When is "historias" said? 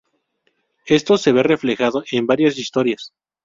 2.57-3.13